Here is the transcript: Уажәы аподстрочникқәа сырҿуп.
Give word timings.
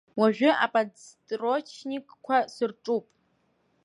Уажәы 0.19 0.49
аподстрочникқәа 0.65 2.37
сырҿуп. 2.53 3.05